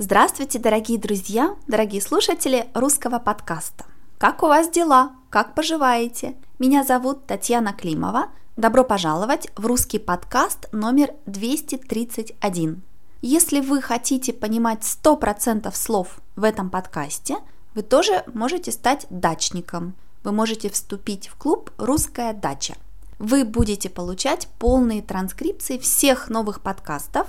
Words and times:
Здравствуйте, 0.00 0.58
дорогие 0.58 0.98
друзья, 0.98 1.56
дорогие 1.66 2.00
слушатели 2.00 2.68
русского 2.72 3.18
подкаста. 3.18 3.84
Как 4.16 4.42
у 4.42 4.46
вас 4.46 4.70
дела? 4.70 5.12
Как 5.28 5.54
поживаете? 5.54 6.34
Меня 6.58 6.82
зовут 6.82 7.26
Татьяна 7.26 7.74
Климова. 7.74 8.28
Добро 8.56 8.84
пожаловать 8.84 9.48
в 9.56 9.66
русский 9.66 9.98
подкаст 9.98 10.68
номер 10.72 11.10
231. 11.26 12.87
Если 13.20 13.60
вы 13.60 13.82
хотите 13.82 14.32
понимать 14.32 14.82
100% 14.82 15.74
слов 15.74 16.20
в 16.36 16.44
этом 16.44 16.70
подкасте, 16.70 17.38
вы 17.74 17.82
тоже 17.82 18.22
можете 18.32 18.70
стать 18.70 19.06
дачником. 19.10 19.94
Вы 20.22 20.30
можете 20.30 20.70
вступить 20.70 21.26
в 21.26 21.34
клуб 21.34 21.72
«Русская 21.78 22.32
дача». 22.32 22.76
Вы 23.18 23.44
будете 23.44 23.90
получать 23.90 24.46
полные 24.60 25.02
транскрипции 25.02 25.78
всех 25.78 26.28
новых 26.28 26.60
подкастов, 26.60 27.26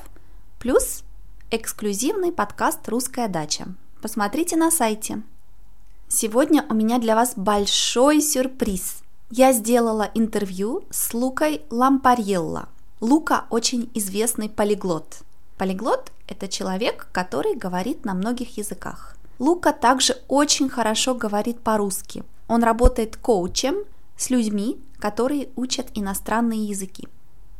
плюс 0.59 1.03
эксклюзивный 1.49 2.31
подкаст 2.31 2.87
«Русская 2.87 3.27
дача». 3.27 3.65
Посмотрите 3.99 4.57
на 4.57 4.69
сайте. 4.69 5.23
Сегодня 6.07 6.67
у 6.69 6.75
меня 6.75 6.99
для 6.99 7.15
вас 7.15 7.33
большой 7.35 8.21
сюрприз. 8.21 9.01
Я 9.31 9.53
сделала 9.53 10.11
интервью 10.13 10.83
с 10.91 11.15
Лукой 11.15 11.63
Лампарьелло. 11.71 12.69
Лука 12.99 13.45
очень 13.49 13.89
известный 13.95 14.49
полиглот. 14.49 15.23
Полиглот– 15.59 16.11
это 16.27 16.47
человек, 16.47 17.07
который 17.11 17.55
говорит 17.55 18.03
на 18.05 18.15
многих 18.15 18.57
языках. 18.57 19.15
Лука 19.37 19.73
также 19.73 20.17
очень 20.27 20.69
хорошо 20.69 21.13
говорит 21.13 21.59
по-русски. 21.59 22.23
Он 22.47 22.63
работает 22.63 23.15
коучем 23.15 23.83
с 24.17 24.31
людьми, 24.31 24.81
которые 24.97 25.49
учат 25.55 25.89
иностранные 25.93 26.65
языки. 26.65 27.07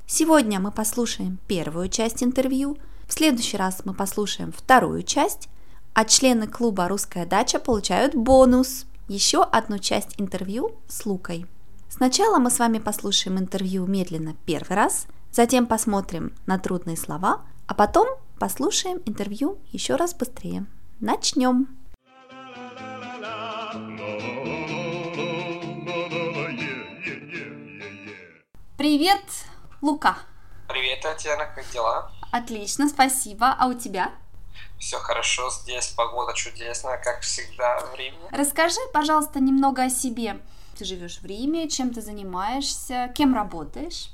Сегодня 0.07 0.59
мы 0.59 0.71
послушаем 0.71 1.37
первую 1.47 1.89
часть 1.89 2.23
интервью– 2.23 2.77
в 3.09 3.13
следующий 3.13 3.57
раз 3.57 3.81
мы 3.85 3.95
послушаем 3.95 4.51
вторую 4.51 5.01
часть, 5.01 5.49
а 5.93 6.05
члены 6.05 6.45
клуба 6.47 6.87
«Русская 6.87 7.25
дача» 7.25 7.59
получают 7.59 8.13
бонус– 8.13 8.85
еще 9.07 9.41
одну 9.41 9.79
часть 9.79 10.13
интервью 10.21 10.75
с 10.87 11.07
Лукой. 11.07 11.47
Сначала 11.89 12.37
мы 12.37 12.51
с 12.51 12.59
вами 12.59 12.77
послушаем 12.77 13.39
интервью 13.39 13.87
медленно 13.87 14.35
первый 14.45 14.75
раз, 14.75 15.07
затем 15.31 15.65
посмотрим 15.65 16.33
на 16.45 16.59
трудные 16.59 16.95
слова, 16.95 17.41
а 17.69 17.75
потом 17.75 18.07
послушаем 18.39 18.97
интервью 19.05 19.59
еще 19.71 19.95
раз 19.95 20.15
быстрее. 20.15 20.65
Начнем! 20.99 21.67
Привет, 28.75 29.21
Лука! 29.81 30.17
Привет, 30.67 31.01
Татьяна, 31.01 31.45
как 31.45 31.69
дела? 31.69 32.11
Отлично, 32.31 32.89
спасибо. 32.89 33.55
А 33.59 33.67
у 33.67 33.75
тебя? 33.75 34.13
Все 34.79 34.97
хорошо, 34.97 35.51
здесь 35.51 35.89
погода 35.89 36.33
чудесная, 36.33 36.97
как 36.97 37.21
всегда 37.21 37.79
в 37.81 37.95
Риме. 37.95 38.17
Расскажи, 38.31 38.79
пожалуйста, 38.93 39.39
немного 39.39 39.83
о 39.83 39.89
себе. 39.91 40.39
Ты 40.75 40.85
живешь 40.85 41.19
в 41.19 41.25
Риме, 41.25 41.69
чем 41.69 41.93
ты 41.93 42.01
занимаешься, 42.01 43.13
кем 43.13 43.35
работаешь? 43.35 44.09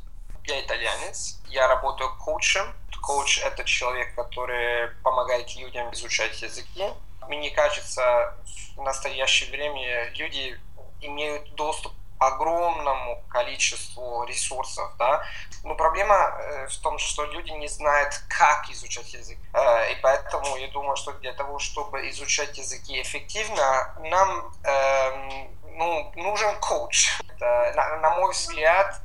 Я 0.46 0.60
итальянец, 0.62 1.40
я 1.48 1.70
работаю 1.70 2.10
коучем. 2.20 2.66
Коуч– 3.06 3.38
это 3.46 3.64
человек, 3.64 4.16
который 4.16 4.90
помогает 5.04 5.56
людям 5.56 5.94
изучать 5.94 6.42
языки. 6.42 6.86
Мне 7.28 7.52
кажется, 7.52 8.34
в 8.76 8.82
настоящее 8.82 9.52
время 9.52 10.10
люди 10.12 10.60
имеют 11.02 11.54
доступ 11.54 11.94
огромному 12.18 13.24
количеству 13.30 14.24
ресурсов, 14.24 14.92
да. 14.98 15.24
Но 15.64 15.76
проблема 15.76 16.16
э, 16.16 16.68
в 16.68 16.78
том, 16.78 16.98
что 16.98 17.26
люди 17.26 17.52
не 17.52 17.68
знают, 17.68 18.14
как 18.30 18.70
изучать 18.70 19.14
язык. 19.14 19.38
Э, 19.54 19.92
и 19.92 19.96
поэтому 20.02 20.56
я 20.56 20.68
думаю, 20.70 20.96
что 20.96 21.12
для 21.14 21.34
того, 21.34 21.60
чтобы 21.60 22.10
изучать 22.10 22.58
языки 22.58 23.02
эффективно, 23.02 23.96
нам 24.00 24.52
э, 24.64 25.48
ну, 25.74 26.12
нужен 26.16 26.58
коуч. 26.60 27.20
На 27.40 28.16
мой 28.18 28.32
взгляд, 28.32 29.02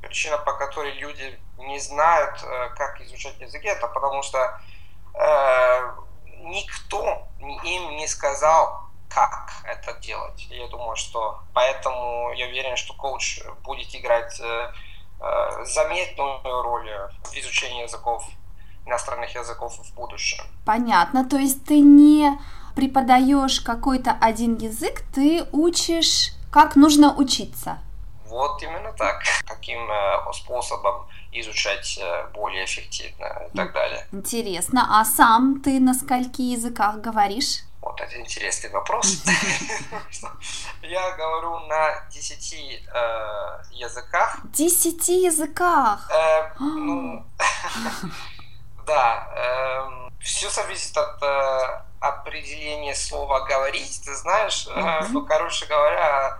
причина, 0.00 0.38
по 0.38 0.52
которой 0.54 0.92
люди 0.92 1.38
не 1.66 1.78
знают, 1.78 2.42
э, 2.42 2.68
как 2.76 3.00
изучать 3.00 3.38
языки, 3.40 3.68
это 3.68 3.86
потому 3.88 4.22
что 4.22 4.38
э, 5.14 5.92
никто 6.42 7.28
им 7.64 7.96
не 7.96 8.06
сказал, 8.06 8.90
как 9.08 9.50
это 9.64 9.94
делать. 10.00 10.46
Я 10.50 10.68
думаю, 10.68 10.96
что 10.96 11.40
поэтому 11.52 12.32
я 12.32 12.46
уверен, 12.46 12.76
что 12.76 12.94
коуч 12.94 13.40
будет 13.64 13.94
играть 13.94 14.40
э, 14.40 14.72
э, 15.20 15.64
заметную 15.64 16.62
роль 16.62 16.88
в 17.24 17.34
изучении 17.34 17.82
языков, 17.82 18.24
иностранных 18.86 19.34
языков 19.34 19.76
в 19.76 19.94
будущем. 19.94 20.44
Понятно, 20.64 21.28
то 21.28 21.36
есть 21.36 21.64
ты 21.66 21.80
не 21.80 22.38
преподаешь 22.76 23.60
какой-то 23.60 24.16
один 24.20 24.56
язык, 24.56 25.02
ты 25.12 25.44
учишь, 25.52 26.32
как 26.52 26.76
нужно 26.76 27.14
учиться. 27.14 27.78
Вот 28.26 28.62
именно 28.62 28.92
так. 28.92 29.22
Каким 29.44 29.90
э, 29.90 30.32
способом 30.32 31.08
изучать 31.32 31.98
более 32.34 32.64
эффективно 32.64 33.48
и 33.52 33.56
так 33.56 33.72
далее. 33.72 34.06
Интересно. 34.12 35.00
А 35.00 35.04
сам 35.04 35.60
ты 35.62 35.78
на 35.80 35.94
скольки 35.94 36.42
языках 36.42 36.96
говоришь? 37.00 37.62
Вот 37.80 37.98
это 38.00 38.20
интересный 38.20 38.70
вопрос. 38.70 39.24
Я 40.82 41.10
говорю 41.16 41.60
на 41.60 42.04
десяти 42.10 42.78
э, 42.92 43.62
языках. 43.72 44.38
Десяти 44.44 45.24
языках? 45.24 46.10
Э, 46.12 46.52
ну, 46.58 47.24
да. 48.86 49.28
Эм, 49.34 50.12
Все 50.20 50.50
зависит 50.50 50.94
от 50.96 51.22
э, 51.22 51.82
определения 52.00 52.94
слова 52.94 53.46
«говорить». 53.46 54.02
Ты 54.04 54.14
знаешь, 54.14 54.68
короче 55.26 55.66
говоря, 55.66 56.38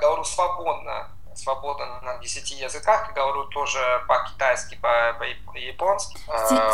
говорю 0.00 0.24
свободно 0.24 1.08
свободно 1.34 2.00
на 2.02 2.18
10 2.18 2.50
языках, 2.60 3.12
говорю 3.14 3.44
тоже 3.46 3.78
по-китайски, 4.08 4.78
по-японски. 4.80 6.18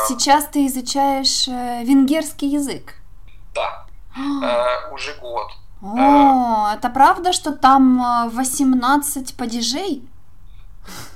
Сейчас 0.09 0.47
ты 0.47 0.67
изучаешь 0.67 1.47
венгерский 1.47 2.47
язык? 2.47 2.95
Да, 3.55 3.87
э, 4.17 4.93
уже 4.93 5.15
год. 5.15 5.51
О, 5.83 6.73
э, 6.73 6.77
это 6.77 6.91
правда, 6.91 7.33
что 7.33 7.53
там 7.53 8.31
18 8.31 9.31
э, 9.31 9.37
падежей? 9.37 10.09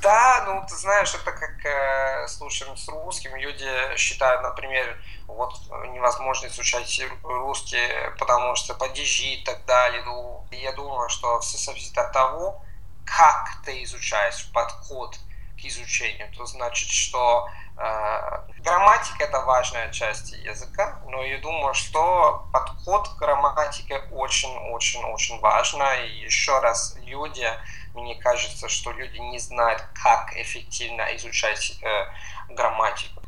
Да, 0.02 0.44
ну 0.46 0.64
ты 0.68 0.74
знаешь, 0.76 1.14
это 1.14 1.32
как 1.32 1.64
э, 1.64 2.28
слушаем 2.28 2.76
с 2.76 2.86
русским, 2.88 3.34
люди 3.36 3.66
считают, 3.96 4.42
например, 4.42 4.98
вот 5.26 5.54
невозможно 5.92 6.46
изучать 6.48 7.00
русский, 7.22 7.88
потому 8.18 8.54
что 8.54 8.74
падежи 8.74 9.24
и 9.24 9.44
так 9.44 9.64
далее. 9.64 10.02
Ну, 10.04 10.44
я 10.50 10.72
думаю, 10.72 11.08
что 11.08 11.40
все 11.40 11.56
зависит 11.56 11.96
от 11.96 12.12
того, 12.12 12.62
как 13.04 13.62
ты 13.64 13.82
изучаешь 13.84 14.50
подход 14.52 15.18
к 15.56 15.64
изучению. 15.64 16.32
То 16.34 16.46
значит, 16.46 16.88
что 16.88 17.48
э, 17.76 18.38
грамматика 18.58 19.24
это 19.24 19.40
важная 19.40 19.90
часть 19.90 20.32
языка, 20.32 21.00
но 21.06 21.22
я 21.22 21.38
думаю, 21.38 21.74
что 21.74 22.48
подход 22.52 23.08
к 23.08 23.18
грамматике 23.18 23.98
очень-очень-очень 24.10 25.40
важно. 25.40 25.94
И 26.04 26.24
еще 26.24 26.58
раз, 26.60 26.96
люди, 27.02 27.48
мне 27.94 28.16
кажется, 28.16 28.68
что 28.68 28.92
люди 28.92 29.18
не 29.18 29.38
знают, 29.38 29.82
как 30.02 30.36
эффективно 30.36 31.02
изучать 31.16 31.78
э, 31.82 32.06
грамматику. 32.54 33.22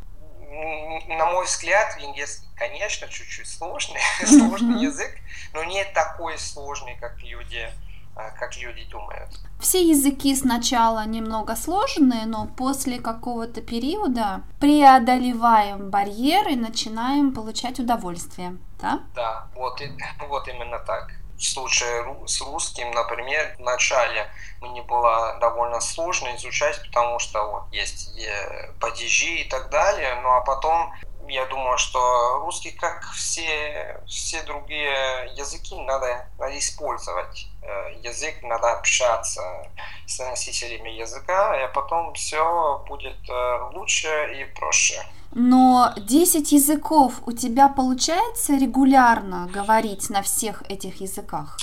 На 1.09 1.27
мой 1.27 1.47
взгляд, 1.47 1.97
венгерский, 1.97 2.47
конечно, 2.57 3.09
чуть-чуть 3.09 3.49
сложный, 3.49 4.01
сложный 4.27 4.83
язык, 4.83 5.19
но 5.53 5.65
не 5.65 5.85
такой 5.85 6.39
сложный, 6.39 6.97
как 6.97 7.19
люди 7.19 7.69
как 8.15 8.57
люди 8.57 8.85
думают. 8.91 9.31
Все 9.61 9.83
языки 9.89 10.35
сначала 10.37 11.05
немного 11.07 11.57
сложные, 11.57 12.27
но 12.27 12.47
после 12.47 13.01
какого-то 13.01 13.61
периода 13.63 14.43
преодолеваем 14.61 15.91
барьеры 15.91 16.53
и 16.53 16.57
начинаем 16.57 17.33
получать 17.33 17.81
удовольствие, 17.81 18.57
да? 18.81 19.01
Да, 19.15 19.49
вот, 19.55 19.81
вот 20.29 20.49
именно 20.49 20.79
так. 20.81 21.13
В 21.37 21.43
случае 21.43 22.05
с 22.27 22.41
русским, 22.43 22.93
например, 22.93 23.57
в 23.59 23.61
начале 23.61 24.31
мне 24.61 24.83
было 24.83 25.37
довольно 25.41 25.81
сложно 25.81 26.35
изучать, 26.37 26.81
потому 26.87 27.19
что 27.19 27.43
вот 27.51 27.73
есть 27.73 28.17
падежи 28.81 29.41
и 29.43 29.49
так 29.49 29.69
далее, 29.69 30.15
ну 30.23 30.31
а 30.31 30.41
потом 30.43 30.93
я 31.29 31.47
думаю, 31.47 31.79
что 31.79 32.39
русский, 32.41 32.71
как 32.73 33.05
все, 33.13 34.01
все 34.07 34.43
другие 34.43 35.33
языки, 35.37 35.75
надо, 35.75 36.29
надо 36.39 36.59
использовать. 36.59 37.49
Э, 37.63 37.95
язык, 38.03 38.43
надо 38.43 38.73
общаться 38.73 39.43
с 40.07 40.19
носителями 40.19 40.91
языка, 40.91 41.55
а 41.55 41.69
потом 41.69 42.13
все 42.15 42.85
будет 42.89 43.17
э, 43.29 43.71
лучше 43.75 44.09
и 44.39 44.45
проще. 44.55 45.03
Но 45.33 45.93
10 45.97 46.53
языков 46.53 47.15
у 47.27 47.33
тебя 47.33 47.69
получается 47.69 48.53
регулярно 48.57 49.49
говорить 49.53 50.11
на 50.11 50.23
всех 50.23 50.63
этих 50.71 51.01
языках? 51.01 51.57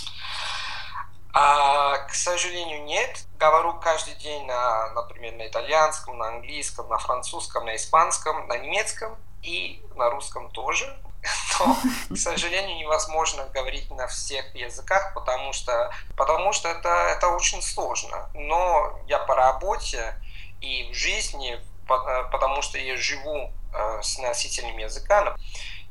А, 1.34 1.98
к 2.00 2.14
сожалению, 2.14 2.84
нет. 2.84 3.26
Говорю 3.40 3.74
каждый 3.80 4.16
день, 4.16 4.46
на, 4.46 4.90
например, 4.94 5.36
на 5.36 5.48
итальянском, 5.48 6.18
на 6.18 6.28
английском, 6.28 6.90
на 6.90 6.98
французском, 6.98 7.66
на 7.66 7.76
испанском, 7.76 8.48
на 8.48 8.58
немецком 8.58 9.16
и 9.44 9.84
на 9.96 10.10
русском 10.10 10.50
тоже. 10.52 10.98
Но, 11.60 11.76
к 12.16 12.18
сожалению, 12.18 12.78
невозможно 12.78 13.46
говорить 13.54 13.90
на 13.92 14.08
всех 14.08 14.56
языках, 14.56 15.14
потому 15.14 15.54
что, 15.54 15.92
потому 16.18 16.54
что 16.54 16.70
это, 16.70 16.90
это 16.90 17.28
очень 17.28 17.62
сложно. 17.62 18.30
Но 18.34 19.00
я 19.08 19.20
по 19.20 19.36
работе 19.36 20.16
и 20.62 20.90
в 20.92 20.96
жизни, 20.96 21.60
потому 21.88 22.62
что 22.62 22.78
я 22.78 22.98
живу 22.98 23.52
э, 23.74 24.00
с 24.02 24.18
носителем 24.18 24.78
языка, 24.78 25.36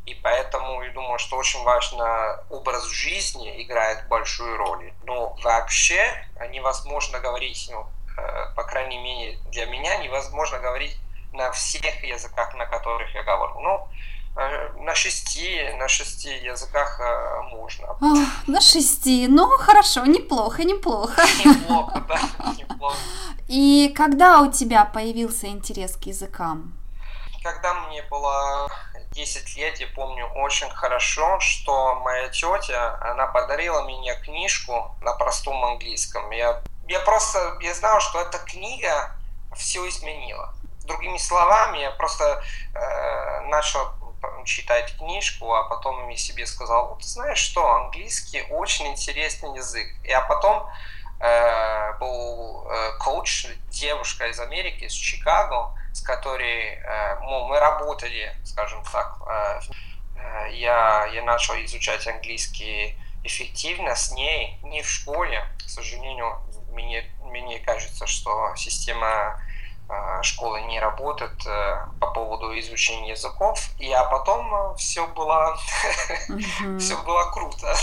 и 0.06 0.14
поэтому 0.14 0.82
я 0.82 0.90
думаю, 0.90 1.18
что 1.18 1.36
очень 1.36 1.62
важно 1.62 2.42
образ 2.50 2.86
жизни 2.86 3.62
играет 3.62 4.08
большую 4.08 4.56
роль. 4.56 4.92
Но 5.04 5.36
вообще 5.42 6.26
невозможно 6.50 7.20
говорить, 7.20 7.68
ну, 7.70 7.86
э, 8.16 8.54
по 8.56 8.64
крайней 8.64 8.98
мере 8.98 9.38
для 9.50 9.66
меня 9.66 9.98
невозможно 9.98 10.58
говорить 10.58 10.96
на 11.32 11.50
всех 11.52 12.04
языках, 12.04 12.54
на 12.54 12.66
которых 12.66 13.14
я 13.14 13.22
говорю. 13.22 13.60
Ну, 13.60 13.88
э, 14.36 14.72
на 14.78 14.94
шести, 14.94 15.70
на 15.78 15.88
шести 15.88 16.30
языках 16.38 17.00
э, 17.00 17.42
можно. 17.50 17.88
О, 18.00 18.26
на 18.46 18.60
шести, 18.60 19.26
ну 19.28 19.46
хорошо, 19.58 20.06
неплохо, 20.06 20.64
неплохо. 20.64 21.22
Неплохо, 21.44 22.00
да, 22.08 22.20
неплохо. 22.58 22.96
И 23.48 23.92
когда 23.96 24.40
у 24.40 24.50
тебя 24.50 24.84
появился 24.84 25.46
интерес 25.46 25.96
к 25.96 26.04
языкам? 26.04 26.72
Когда 27.42 27.74
мне 27.74 28.02
было 28.10 28.70
10 29.12 29.56
лет, 29.56 29.80
я 29.80 29.86
помню 29.94 30.26
очень 30.36 30.70
хорошо, 30.70 31.40
что 31.40 31.96
моя 31.96 32.28
тетя, 32.28 32.98
она 33.00 33.26
подарила 33.26 33.82
мне 33.82 34.14
книжку 34.22 34.94
на 35.00 35.12
простом 35.14 35.64
английском. 35.64 36.30
Я, 36.30 36.62
я 36.86 37.00
просто, 37.00 37.58
я 37.60 37.74
знал, 37.74 38.00
что 38.00 38.20
эта 38.20 38.38
книга 38.38 39.16
все 39.56 39.88
изменила. 39.88 40.54
Другими 40.90 41.18
словами, 41.18 41.78
я 41.78 41.92
просто 41.92 42.42
э, 42.74 43.40
начал 43.42 43.92
читать 44.44 44.96
книжку, 44.96 45.54
а 45.54 45.68
потом 45.68 46.04
мне 46.04 46.16
себе 46.16 46.46
сказал, 46.46 46.88
вот 46.88 47.04
знаешь 47.04 47.38
что, 47.38 47.64
английский 47.70 48.42
очень 48.50 48.88
интересный 48.88 49.54
язык. 49.54 49.86
И 50.02 50.10
а 50.10 50.20
потом 50.22 50.68
э, 51.20 51.92
был 52.00 52.66
э, 52.68 52.98
коуч, 52.98 53.46
девушка 53.68 54.26
из 54.26 54.40
Америки, 54.40 54.84
из 54.84 54.92
Чикаго, 54.92 55.72
с 55.92 56.02
которой 56.02 56.74
э, 56.74 57.20
мы 57.20 57.60
работали, 57.60 58.34
скажем 58.44 58.82
так. 58.90 59.16
Э, 59.28 59.60
э, 60.16 60.52
я, 60.54 61.06
я 61.06 61.22
начал 61.22 61.54
изучать 61.54 62.04
английский 62.08 62.98
эффективно 63.22 63.94
с 63.94 64.10
ней, 64.10 64.58
не 64.64 64.82
в 64.82 64.88
школе. 64.88 65.44
К 65.64 65.68
сожалению, 65.68 66.40
мне, 66.72 67.08
мне 67.22 67.60
кажется, 67.60 68.08
что 68.08 68.54
система 68.56 69.40
школы 70.22 70.60
не 70.62 70.80
работает 70.80 71.32
по 72.00 72.06
поводу 72.12 72.58
изучения 72.58 73.10
языков, 73.10 73.58
и 73.78 73.90
а 73.92 74.04
потом 74.04 74.76
все 74.76 75.06
было, 75.08 75.56
mm-hmm. 76.28 76.78
все 76.78 77.02
было 77.04 77.30
круто. 77.32 77.74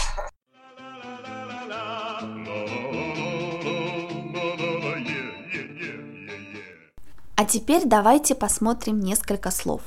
А 7.36 7.46
теперь 7.46 7.84
давайте 7.86 8.34
посмотрим 8.34 9.00
несколько 9.00 9.52
слов. 9.52 9.82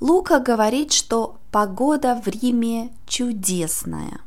Лука 0.00 0.38
говорит, 0.38 0.92
что 0.92 1.36
погода 1.52 2.14
в 2.14 2.26
Риме 2.26 2.90
чудесная. 3.06 4.20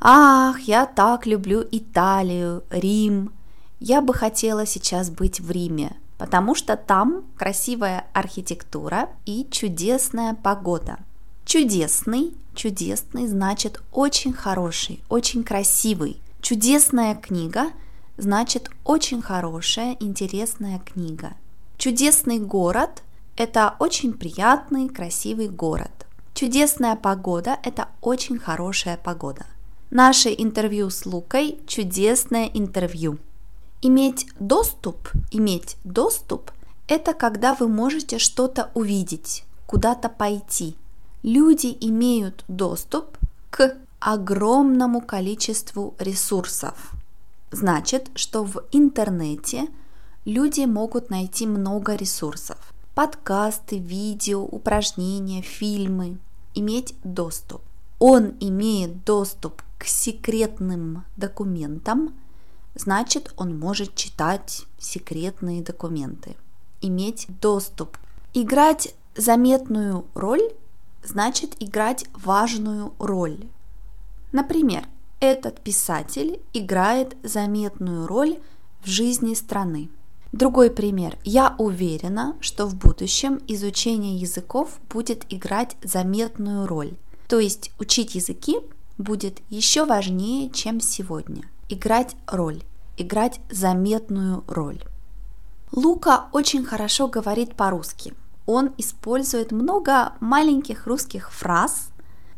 Ах, 0.00 0.60
я 0.60 0.86
так 0.86 1.26
люблю 1.26 1.64
Италию, 1.70 2.62
Рим. 2.70 3.32
Я 3.80 4.00
бы 4.00 4.14
хотела 4.14 4.66
сейчас 4.66 5.10
быть 5.10 5.40
в 5.40 5.50
Риме, 5.50 5.96
потому 6.22 6.54
что 6.54 6.76
там 6.76 7.24
красивая 7.36 8.06
архитектура 8.12 9.08
и 9.26 9.44
чудесная 9.50 10.34
погода. 10.34 10.98
Чудесный, 11.44 12.32
чудесный 12.54 13.26
значит 13.26 13.82
очень 13.90 14.32
хороший, 14.32 15.02
очень 15.08 15.42
красивый. 15.42 16.22
Чудесная 16.40 17.16
книга 17.16 17.72
значит 18.18 18.70
очень 18.84 19.20
хорошая, 19.20 19.96
интересная 19.98 20.78
книга. 20.78 21.32
Чудесный 21.76 22.38
город– 22.38 23.02
это 23.36 23.74
очень 23.80 24.12
приятный, 24.12 24.88
красивый 24.88 25.48
город. 25.48 26.06
Чудесная 26.34 26.94
погода– 26.94 27.58
это 27.64 27.88
очень 28.00 28.38
хорошая 28.38 28.96
погода. 28.96 29.44
Наше 29.90 30.32
интервью 30.38 30.88
с 30.88 31.04
Лукой– 31.04 31.58
чудесное 31.66 32.46
интервью. 32.46 33.18
Иметь 33.84 34.28
доступ, 34.38 35.08
иметь 35.32 35.76
доступ– 35.82 36.52
это 36.86 37.14
когда 37.14 37.52
вы 37.54 37.66
можете 37.66 38.20
что-то 38.20 38.70
увидеть, 38.74 39.44
куда-то 39.66 40.08
пойти. 40.08 40.76
Люди 41.24 41.76
имеют 41.80 42.44
доступ 42.46 43.18
к 43.50 43.76
огромному 43.98 45.00
количеству 45.00 45.94
ресурсов. 45.98 46.92
Значит, 47.50 48.08
что 48.14 48.44
в 48.44 48.62
интернете– 48.70 49.66
люди 50.24 50.64
могут 50.64 51.10
найти 51.10 51.46
много 51.48 51.96
ресурсов. 51.96 52.58
Подкасты, 52.94 53.78
видео, 53.78 54.44
упражнения, 54.44 55.42
фильмы. 55.42 56.18
Иметь 56.54 56.94
доступ. 57.02 57.62
Он 57.98 58.34
имеет 58.38 59.04
доступ 59.04 59.62
к 59.78 59.86
секретным 59.86 61.04
документам, 61.16 62.14
значит 62.74 63.32
он 63.36 63.58
может 63.58 63.94
читать 63.94 64.64
секретные 64.78 65.62
документы. 65.62 66.36
Иметь 66.80 67.26
доступ. 67.40 67.96
Играть 68.34 68.94
заметную 69.16 70.04
роль 70.14 70.52
значит 71.04 71.56
играть 71.60 72.06
важную 72.14 72.94
роль. 72.98 73.46
Например, 74.32 74.86
этот 75.20 75.60
писатель 75.60 76.40
играет 76.52 77.16
заметную 77.22 78.06
роль 78.06 78.38
в 78.82 78.88
жизни 78.88 79.34
страны. 79.34 79.90
Другой 80.32 80.70
пример. 80.70 81.18
Я 81.24 81.54
уверена, 81.58 82.36
что 82.40 82.66
в 82.66 82.74
будущем 82.74 83.40
изучение 83.46 84.16
языков 84.16 84.80
будет 84.88 85.26
играть 85.30 85.76
заметную 85.82 86.66
роль. 86.66 86.94
То 87.28 87.38
есть 87.38 87.70
учить 87.78 88.14
языки 88.14 88.58
будет 88.96 89.40
еще 89.50 89.84
важнее, 89.84 90.50
чем 90.50 90.80
сегодня. 90.80 91.51
Играть 91.68 92.16
роль, 92.26 92.62
играть 92.96 93.40
заметную 93.50 94.44
роль. 94.46 94.82
Лука 95.72 96.26
очень 96.32 96.64
хорошо 96.64 97.08
говорит 97.08 97.54
по-русски. 97.54 98.14
Он 98.46 98.72
использует 98.76 99.52
много 99.52 100.12
маленьких 100.20 100.86
русских 100.86 101.32
фраз, 101.32 101.88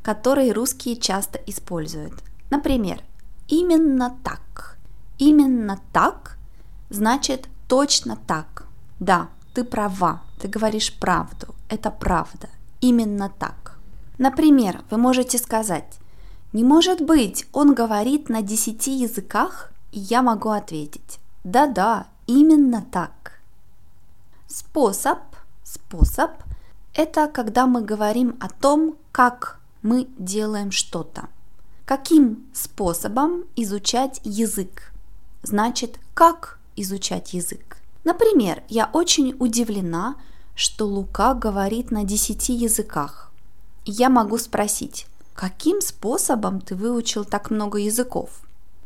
которые 0.02 0.52
русские 0.52 0.96
часто 0.96 1.38
используют. 1.46 2.22
Например, 2.50 3.02
именно 3.48 4.16
так. 4.22 4.78
Именно 5.18 5.80
так 5.92 6.36
значит 6.90 7.48
точно 7.68 8.16
так. 8.16 8.66
Да, 9.00 9.28
ты 9.54 9.64
права, 9.64 10.22
ты 10.40 10.48
говоришь 10.48 10.92
правду, 10.92 11.54
это 11.68 11.90
правда, 11.90 12.48
именно 12.80 13.28
так. 13.28 13.78
Например, 14.18 14.82
вы 14.90 14.98
можете 14.98 15.38
сказать, 15.38 15.98
не 16.54 16.62
может 16.62 17.00
быть, 17.00 17.46
он 17.52 17.74
говорит 17.74 18.28
на 18.28 18.40
десяти 18.40 18.92
языках, 18.92 19.72
и 19.90 19.98
я 19.98 20.22
могу 20.22 20.50
ответить, 20.50 21.18
да-да, 21.42 22.06
именно 22.28 22.86
так. 22.92 23.40
Способ, 24.46 25.18
способ– 25.64 26.30
это 26.94 27.26
когда 27.26 27.66
мы 27.66 27.82
говорим 27.82 28.36
о 28.38 28.48
том, 28.48 28.96
как 29.10 29.58
мы 29.82 30.06
делаем 30.16 30.70
что-то. 30.70 31.28
Каким 31.84 32.46
способом 32.52 33.46
изучать 33.56 34.20
язык? 34.22 34.92
Значит, 35.42 35.98
как 36.14 36.60
изучать 36.76 37.34
язык. 37.34 37.78
Например, 38.04 38.62
я 38.68 38.88
очень 38.92 39.34
удивлена, 39.40 40.14
что 40.54 40.86
Лука 40.86 41.34
говорит 41.34 41.90
на 41.90 42.04
десяти 42.04 42.52
языках. 42.52 43.32
Я 43.84 44.08
могу 44.08 44.38
спросить, 44.38 45.06
каким 45.34 45.80
способом 45.80 46.60
ты 46.60 46.74
выучил 46.74 47.24
так 47.24 47.50
много 47.50 47.78
языков? 47.78 48.30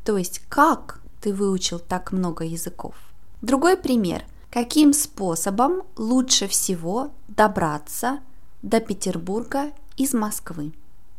То 0.04 0.16
есть, 0.16 0.40
как 0.48 1.00
ты 1.20 1.32
выучил 1.32 1.78
так 1.78 2.12
много 2.12 2.44
языков? 2.44 2.94
Другой 3.42 3.76
пример. 3.76 4.24
Каким 4.50 4.92
способом 4.92 5.82
лучше 5.96 6.48
всего 6.48 7.10
добраться 7.28 8.20
до 8.62 8.80
Петербурга 8.80 9.72
из 9.96 10.14
Москвы. 10.14 10.72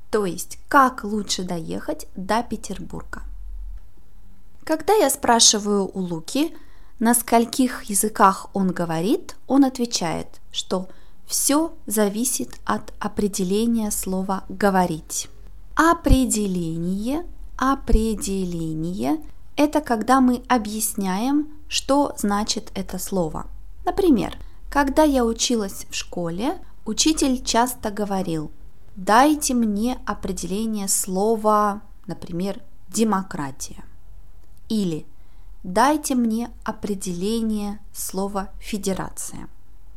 То 0.09 0.25
есть, 0.25 0.57
как 0.67 1.03
лучше 1.03 1.43
доехать 1.43 2.07
до 2.15 2.41
Петербурга. 2.41 3.21
Когда 4.63 4.93
я 4.93 5.09
спрашиваю 5.09 5.89
у 5.93 5.99
Луки, 5.99 6.55
на 6.99 7.13
скольких 7.13 7.83
языках 7.83 8.47
он 8.53 8.71
говорит, 8.71 9.35
он 9.47 9.63
отвечает, 9.63 10.27
что 10.51 10.89
все 11.29 11.73
зависит 11.85 12.59
от 12.65 12.91
определения 12.97 13.91
слова 13.91 14.45
«говорить». 14.49 15.29
Определение, 15.75 17.23
определение– 17.55 19.23
это 19.55 19.79
когда 19.79 20.21
мы 20.21 20.41
объясняем, 20.47 21.47
что 21.67 22.15
значит 22.17 22.71
это 22.73 22.97
слово. 22.97 23.45
Например, 23.85 24.35
когда 24.71 25.03
я 25.03 25.23
училась 25.23 25.85
в 25.91 25.93
школе, 25.93 26.57
учитель 26.83 27.43
часто 27.43 27.91
говорил 27.91 28.51
«дайте 28.95 29.53
мне 29.53 29.99
определение 30.07 30.87
слова, 30.87 31.83
например, 32.07 32.59
демократия» 32.87 33.83
или 34.67 35.05
дайте 35.63 36.15
мне 36.15 36.49
определение 36.63 37.79
слова 37.93 38.49
федерация. 38.59 39.47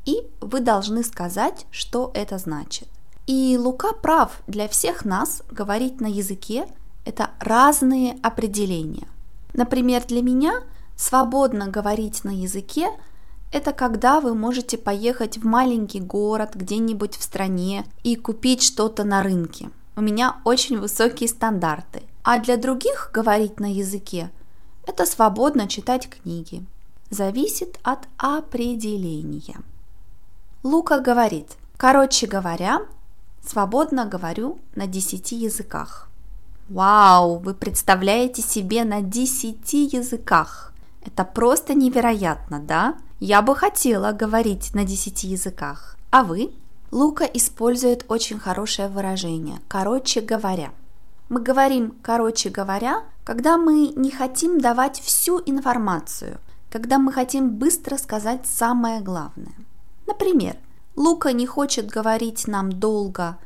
И 0.04 0.26
вы 0.40 0.60
должны 0.60 1.04
сказать, 1.04 1.66
что 1.70 2.10
это 2.14 2.38
значит. 2.38 2.88
И 3.26 3.56
Лука 3.56 3.92
прав, 3.92 4.42
для 4.46 4.68
всех 4.68 5.04
нас 5.04 5.42
говорить 5.50 6.00
на 6.00 6.06
языке– 6.06 6.66
это 7.04 7.30
разные 7.38 8.18
определения. 8.22 9.06
Например, 9.54 10.04
для 10.04 10.22
меня 10.22 10.62
свободно 10.96 11.68
говорить 11.68 12.24
на 12.24 12.30
языке– 12.30 12.88
это 13.52 13.72
когда 13.72 14.20
вы 14.20 14.34
можете 14.34 14.78
поехать 14.78 15.36
в 15.36 15.44
маленький 15.44 16.00
город 16.00 16.52
где-нибудь 16.54 17.16
в 17.16 17.22
стране 17.22 17.84
и 18.02 18.16
купить 18.16 18.62
что-то 18.62 19.04
на 19.04 19.22
рынке. 19.22 19.68
У 19.94 20.00
меня 20.00 20.40
очень 20.44 20.78
высокие 20.78 21.28
стандарты. 21.28 22.02
А 22.24 22.38
для 22.38 22.56
других 22.56 23.10
говорить 23.12 23.60
на 23.60 23.70
языке– 23.70 24.30
это 24.86 25.04
свободно 25.04 25.68
читать 25.68 26.08
книги. 26.08 26.64
Зависит 27.10 27.78
от 27.82 28.08
определения. 28.16 29.60
Лука 30.62 31.00
говорит, 31.00 31.56
короче 31.76 32.28
говоря, 32.28 32.82
свободно 33.44 34.06
говорю 34.06 34.60
на 34.76 34.86
10 34.86 35.32
языках. 35.32 36.08
Вау, 36.68 37.38
вы 37.38 37.54
представляете 37.54 38.42
себе 38.42 38.84
на 38.84 39.02
10 39.02 39.72
языках. 39.92 40.72
Это 41.04 41.24
просто 41.24 41.74
невероятно, 41.74 42.60
да? 42.60 42.94
Я 43.18 43.42
бы 43.42 43.56
хотела 43.56 44.12
говорить 44.12 44.72
на 44.72 44.84
10 44.84 45.24
языках. 45.24 45.96
А 46.10 46.22
вы? 46.22 46.52
Лука 46.92 47.24
использует 47.24 48.04
очень 48.06 48.38
хорошее 48.38 48.86
выражение 48.86 49.58
«короче 49.66 50.20
говоря». 50.20 50.70
Мы 51.28 51.40
говорим 51.40 51.96
«короче 52.02 52.50
говоря», 52.50 53.02
когда 53.24 53.56
мы 53.58 53.88
не 53.96 54.12
хотим 54.12 54.60
давать 54.60 55.00
всю 55.00 55.42
информацию, 55.44 56.38
когда 56.70 56.98
мы 56.98 57.12
хотим 57.12 57.50
быстро 57.50 57.96
сказать 57.96 58.46
самое 58.46 59.00
главное– 59.00 59.54
Например, 60.12 60.58
Лука 60.94 61.32
не 61.32 61.46
хочет 61.46 61.86
говорить 61.86 62.46
нам 62.46 62.70
долго, 62.70 63.38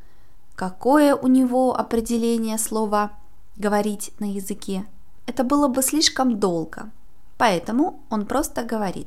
какое 0.56 1.14
у 1.14 1.28
него 1.28 1.78
определение 1.78 2.58
слова 2.58 3.12
«говорить» 3.56 4.10
на 4.18 4.32
языке. 4.32 4.84
Это 5.26 5.44
было 5.44 5.68
бы 5.68 5.80
слишком 5.80 6.40
долго, 6.40 6.90
поэтому 7.38 8.00
он 8.10 8.26
просто 8.26 8.64
говорит. 8.64 9.06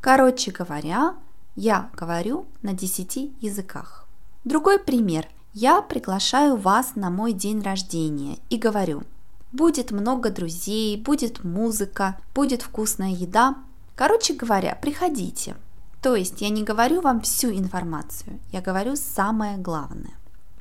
Короче 0.00 0.52
говоря, 0.52 1.16
я 1.56 1.90
говорю 1.94 2.46
на 2.62 2.74
10 2.74 3.32
языках. 3.40 4.06
Другой 4.44 4.78
пример. 4.78 5.26
Я 5.54 5.82
приглашаю 5.82 6.54
вас 6.54 6.92
на 6.94 7.10
мой 7.10 7.32
день 7.32 7.60
рождения 7.60 8.38
и 8.50 8.56
говорю, 8.56 9.02
будет 9.50 9.90
много 9.90 10.30
друзей, 10.30 10.96
будет 10.96 11.42
музыка, 11.42 12.20
будет 12.36 12.62
вкусная 12.62 13.10
еда. 13.10 13.56
Короче 13.96 14.34
говоря, 14.34 14.78
приходите– 14.80 15.56
то 16.00 16.14
есть 16.14 16.40
я 16.40 16.48
не 16.48 16.62
говорю 16.62 17.00
вам 17.00 17.20
всю 17.20 17.50
информацию, 17.50 18.38
я 18.52 18.60
говорю 18.60 18.96
самое 18.96 19.56
главное. 19.56 20.12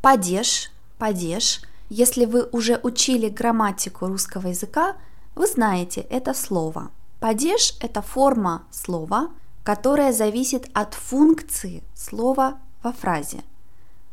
Падеж, 0.02 0.72
падеж, 0.98 1.62
если 1.90 2.26
вы 2.26 2.44
уже 2.52 2.80
учили 2.82 3.30
грамматику 3.30 4.08
русского 4.08 4.48
языка, 4.48 4.96
вы 5.36 5.48
знаете 5.48 6.02
это 6.02 6.34
слово. 6.34 6.90
Падеж– 7.20 7.76
это 7.80 8.02
форма 8.02 8.64
слова, 8.72 9.30
которая 9.64 10.14
зависит 10.14 10.70
от 10.74 10.94
функции 10.94 11.84
слова 11.94 12.58
во 12.84 12.92
фразе. 12.92 13.44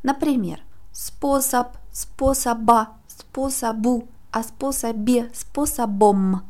Например, 0.03 0.61
способ, 0.93 1.69
способа, 1.93 2.89
способу, 3.07 4.09
а 4.31 4.43
способе, 4.43 5.31
способом. 5.33 6.43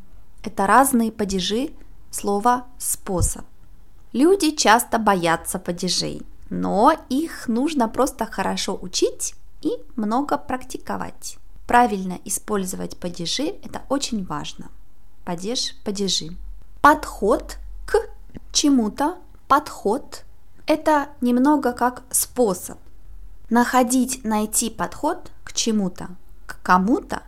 Это 0.43 0.67
разные 0.67 1.13
падежи 1.13 1.71
слова 2.11 2.67
«способ». 2.79 3.45
Люди 4.15 4.53
часто 4.53 5.01
боятся 5.01 5.59
падежей, 5.59 6.23
но 6.49 6.93
их 7.09 7.49
нужно 7.49 7.89
просто 7.89 8.27
хорошо 8.27 8.79
учить 8.81 9.35
и 9.61 9.73
много 9.97 10.39
практиковать. 10.39 11.37
Правильно 11.67 12.21
использовать 12.25 12.97
падежи– 12.97 13.57
это 13.65 13.83
очень 13.89 14.25
важно. 14.25 14.71
Падеж, 15.25 15.75
падежи. 15.85 16.37
Подход 16.81 17.57
к 17.87 18.09
чему-то, 18.53 19.17
подход– 19.49 20.23
это 20.69 21.09
немного 21.21 21.73
как 21.73 22.05
способ. 22.13 22.79
Находить, 23.51 24.25
найти 24.25 24.71
подход 24.71 25.33
к 25.43 25.53
чему-то, 25.53 26.11
к 26.47 26.63
кому-то, 26.63 27.25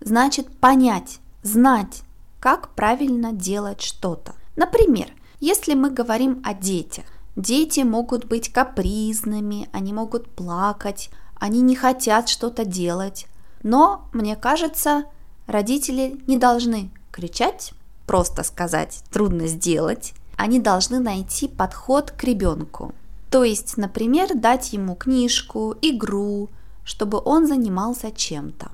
значит 0.00 0.56
понять, 0.58 1.18
знать, 1.42 2.02
как 2.38 2.68
правильно 2.76 3.32
делать 3.32 3.80
что-то. 3.80 4.34
Например, 4.54 5.08
если 5.40 5.74
мы 5.74 5.90
говорим 5.90 6.42
о 6.44 6.54
детях, 6.54 7.04
дети 7.36 7.80
могут 7.80 8.24
быть 8.24 8.52
капризными, 8.52 9.68
они 9.72 9.92
могут 9.92 10.28
плакать, 10.30 11.10
они 11.36 11.60
не 11.60 11.76
хотят 11.76 12.28
что-то 12.28 12.64
делать. 12.64 13.26
Но, 13.62 14.08
мне 14.12 14.36
кажется, 14.36 15.04
родители 15.46 16.20
не 16.26 16.36
должны 16.36 16.90
кричать, 17.12 17.72
просто 18.06 18.42
сказать 18.42 19.02
«трудно 19.10 19.46
сделать», 19.46 20.14
они 20.36 20.60
должны 20.60 21.00
найти 21.00 21.48
подход 21.48 22.12
к 22.12 22.22
ребенку. 22.24 22.94
То 23.30 23.44
есть, 23.44 23.76
например, 23.76 24.34
дать 24.34 24.72
ему 24.72 24.94
книжку, 24.94 25.74
игру, 25.82 26.48
чтобы 26.84 27.20
он 27.24 27.46
занимался 27.46 28.10
чем-то. 28.10 28.70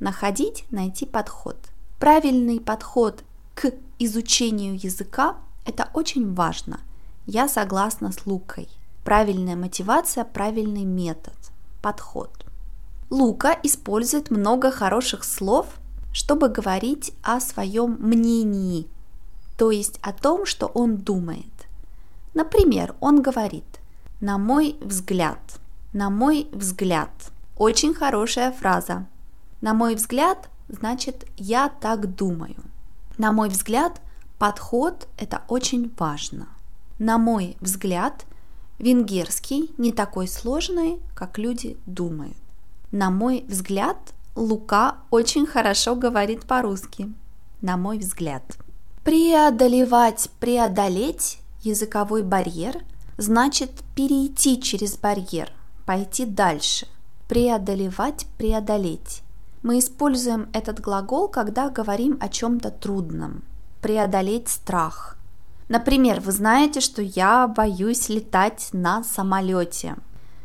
Находить, 0.00 0.64
найти 0.70 1.04
подход. 1.06 1.56
Правильный 1.98 2.60
подход 2.60 3.24
к 3.54 3.72
изучению 3.98 4.78
языка 4.80 5.36
это 5.68 5.90
очень 5.92 6.34
важно. 6.34 6.80
Я 7.26 7.46
согласна 7.46 8.10
с 8.10 8.24
Лукой. 8.24 8.68
Правильная 9.04 9.54
мотивация, 9.54 10.24
правильный 10.24 10.84
метод, 10.84 11.34
подход. 11.82 12.46
Лука 13.10 13.54
использует 13.62 14.30
много 14.30 14.70
хороших 14.70 15.24
слов, 15.24 15.66
чтобы 16.12 16.48
говорить 16.48 17.12
о 17.22 17.38
своем 17.40 17.98
мнении, 18.00 18.88
то 19.58 19.70
есть 19.70 19.98
о 20.02 20.12
том, 20.12 20.46
что 20.46 20.66
он 20.66 20.96
думает. 20.96 21.52
Например, 22.32 22.94
он 23.00 23.20
говорит 23.20 23.80
«на 24.20 24.38
мой 24.38 24.76
взгляд», 24.80 25.60
«на 25.92 26.08
мой 26.08 26.48
взгляд». 26.50 27.10
Очень 27.56 27.92
хорошая 27.92 28.52
фраза. 28.52 29.06
«На 29.60 29.74
мой 29.74 29.94
взгляд» 29.96 30.48
значит 30.68 31.26
«я 31.36 31.68
так 31.68 32.14
думаю». 32.14 32.56
На 33.18 33.32
мой 33.32 33.48
взгляд, 33.48 34.00
Подход– 34.38 35.08
это 35.18 35.42
очень 35.48 35.92
важно. 35.98 36.46
На 37.00 37.18
мой 37.18 37.56
взгляд, 37.60 38.24
венгерский 38.78 39.72
не 39.78 39.90
такой 39.90 40.28
сложный, 40.28 41.00
как 41.16 41.38
люди 41.38 41.76
думают. 41.86 42.36
На 42.92 43.10
мой 43.10 43.44
взгляд, 43.48 43.96
Лука 44.36 44.98
очень 45.10 45.44
хорошо 45.44 45.96
говорит 45.96 46.44
по-русски. 46.44 47.12
На 47.62 47.76
мой 47.76 47.98
взгляд. 47.98 48.44
Преодолевать, 49.02 50.30
преодолеть 50.38 51.38
языковой 51.62 52.22
барьер 52.22 52.84
значит 53.16 53.72
перейти 53.96 54.62
через 54.62 54.96
барьер, 54.96 55.50
пойти 55.84 56.24
дальше. 56.24 56.86
Преодолевать, 57.28 58.26
преодолеть. 58.38 59.22
Мы 59.64 59.80
используем 59.80 60.48
этот 60.52 60.78
глагол, 60.78 61.26
когда 61.26 61.70
говорим 61.70 62.16
о 62.20 62.28
чем-то 62.28 62.70
трудном– 62.70 63.42
преодолеть 63.80 64.48
страх. 64.48 65.16
Например, 65.68 66.20
вы 66.20 66.32
знаете, 66.32 66.80
что 66.80 67.02
я 67.02 67.46
боюсь 67.46 68.08
летать 68.08 68.70
на 68.72 69.04
самолете. 69.04 69.96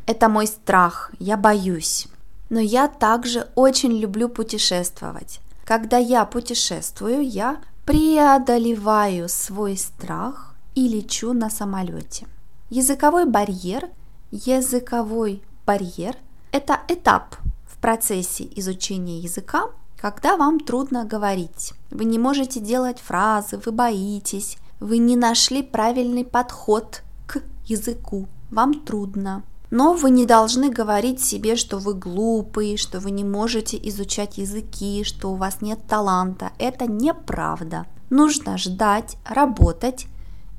Это 0.06 0.28
мой 0.28 0.46
страх, 0.46 1.10
я 1.18 1.36
боюсь. 1.36 2.08
Но 2.50 2.60
я 2.60 2.88
также 2.88 3.48
очень 3.54 3.98
люблю 3.98 4.28
путешествовать. 4.28 5.40
Когда 5.64 5.96
я 5.96 6.24
путешествую, 6.26 7.26
я 7.26 7.58
преодолеваю 7.86 9.28
свой 9.28 9.76
страх 9.78 10.54
и 10.74 10.88
лечу 10.88 11.32
на 11.32 11.48
самолете. 11.48 12.26
Языковой 12.68 13.24
барьер 13.24 13.88
Языковой 14.36 15.44
барьер– 15.64 16.16
это 16.50 16.80
этап 16.88 17.36
в 17.68 17.76
процессе 17.78 18.48
изучения 18.56 19.20
языка, 19.20 19.70
когда 20.00 20.36
вам 20.36 20.60
трудно 20.60 21.04
говорить. 21.04 21.72
Вы 21.90 22.04
не 22.04 22.18
можете 22.18 22.60
делать 22.60 22.98
фразы, 23.00 23.60
вы 23.64 23.72
боитесь, 23.72 24.58
вы 24.80 24.98
не 24.98 25.16
нашли 25.16 25.62
правильный 25.62 26.24
подход 26.24 27.02
к 27.26 27.42
языку, 27.66 28.26
вам 28.50 28.74
трудно. 28.74 29.42
Но 29.70 29.94
вы 29.94 30.10
не 30.10 30.26
должны 30.26 30.70
говорить 30.70 31.20
себе, 31.20 31.56
что 31.56 31.78
вы 31.78 31.94
глупый, 31.94 32.76
что 32.76 33.00
вы 33.00 33.10
не 33.10 33.24
можете 33.24 33.76
изучать 33.88 34.38
языки, 34.38 35.02
что 35.04 35.32
у 35.32 35.36
вас 35.36 35.60
нет 35.62 35.80
таланта. 35.88 36.52
Это 36.58 36.86
неправда. 36.86 37.86
Нужно 38.10 38.56
ждать, 38.56 39.16
работать, 39.24 40.06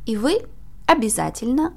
и 0.05 0.17
вы 0.17 0.41
обязательно 0.85 1.73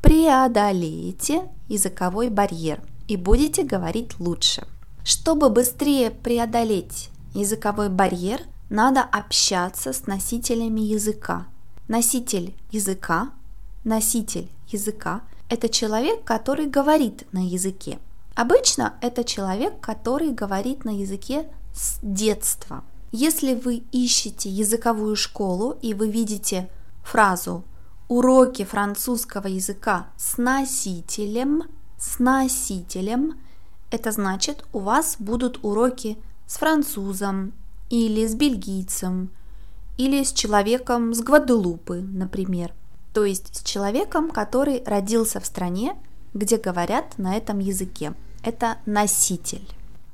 преодолеете 0.00 1.50
языковой 1.68 2.30
барьер 2.30 2.80
и 3.08 3.16
будете 3.16 3.62
говорить 3.62 4.18
лучше. 4.18 4.66
Чтобы 5.04 5.50
быстрее 5.50 6.10
преодолеть 6.10 7.10
языковой 7.34 7.88
барьер, 7.88 8.42
надо 8.68 9.02
общаться 9.02 9.92
с 9.92 10.06
носителями 10.06 10.80
языка. 10.80 11.46
Носитель 11.88 12.54
языка, 12.70 13.30
носитель 13.84 14.48
языка 14.68 15.22
это 15.50 15.68
человек, 15.68 16.22
который 16.24 16.66
говорит 16.66 17.26
на 17.32 17.44
языке. 17.44 17.98
Обычно 18.36 18.94
это 19.00 19.24
человек, 19.24 19.80
который 19.80 20.30
говорит 20.30 20.84
на 20.84 20.90
языке 20.90 21.48
с 21.74 21.98
детства. 22.02 22.84
Если 23.10 23.54
вы 23.54 23.82
ищете 23.90 24.48
языковую 24.48 25.16
школу 25.16 25.76
и 25.82 25.92
вы 25.92 26.08
видите 26.08 26.70
фразу 27.02 27.64
«уроки 28.06 28.64
французского 28.64 29.48
языка 29.48 30.06
с 30.16 30.38
носителем», 30.38 31.64
с 31.98 32.20
носителем, 32.20 33.40
это 33.90 34.12
значит, 34.12 34.64
у 34.72 34.80
вас 34.80 35.16
будут 35.18 35.58
уроки 35.62 36.18
с 36.46 36.58
французом 36.58 37.52
или 37.88 38.26
с 38.26 38.34
бельгийцем, 38.34 39.30
или 39.96 40.22
с 40.22 40.32
человеком 40.32 41.14
с 41.14 41.20
Гваделупы, 41.20 42.00
например 42.00 42.72
то 43.12 43.24
есть 43.24 43.56
с 43.56 43.62
человеком, 43.62 44.30
который 44.30 44.82
родился 44.86 45.40
в 45.40 45.46
стране, 45.46 45.96
где 46.34 46.56
говорят 46.56 47.18
на 47.18 47.36
этом 47.36 47.58
языке. 47.58 48.14
Это 48.42 48.78
носитель. 48.86 49.68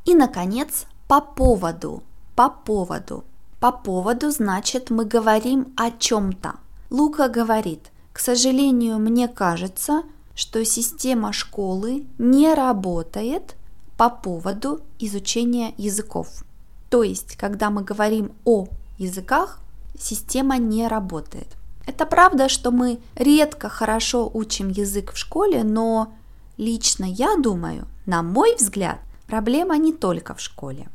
И, 0.04 0.14
наконец, 0.14 0.86
по 1.06 1.20
поводу. 1.20 2.02
По 2.34 2.48
поводу. 2.48 3.24
По 3.60 3.72
поводу 3.72 4.30
значит 4.30 4.90
мы 4.90 5.04
говорим 5.04 5.72
о 5.76 5.90
чем-то. 5.90 6.54
Лука 6.90 7.28
говорит, 7.28 7.90
к 8.12 8.18
сожалению, 8.18 8.98
мне 8.98 9.28
кажется, 9.28 10.02
что 10.34 10.64
система 10.64 11.32
школы 11.32 12.06
не 12.18 12.52
работает 12.54 13.56
по 13.96 14.10
поводу 14.10 14.80
изучения 14.98 15.74
языков. 15.76 16.44
То 16.90 17.02
есть, 17.02 17.36
когда 17.36 17.70
мы 17.70 17.82
говорим 17.82 18.32
о 18.44 18.66
языках, 18.98 19.60
система 19.98 20.58
не 20.58 20.86
работает. 20.88 21.56
Это 21.86 22.04
правда, 22.04 22.48
что 22.48 22.70
мы 22.70 22.98
редко 23.14 23.68
хорошо 23.68 24.30
учим 24.32 24.68
язык 24.68 25.12
в 25.12 25.16
школе, 25.16 25.62
но 25.64 26.12
лично 26.56 27.04
я 27.04 27.36
думаю, 27.36 27.86
на 28.06 28.22
мой 28.22 28.56
взгляд, 28.56 28.98
проблема 29.26 29.76
не 29.78 29.92
только 29.92 30.34
в 30.34 30.40
школе. 30.40 30.88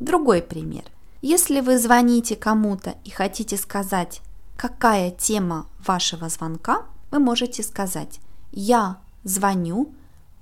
Другой 0.00 0.42
пример. 0.42 0.84
Если 1.22 1.60
вы 1.60 1.78
звоните 1.78 2.36
кому-то 2.36 2.96
и 3.04 3.10
хотите 3.10 3.56
сказать, 3.56 4.20
какая 4.56 5.10
тема 5.10 5.66
вашего 5.84 6.28
звонка, 6.28 6.82
вы 7.10 7.18
можете 7.18 7.62
сказать 7.62 8.20
«Я 8.52 8.98
звоню 9.24 9.92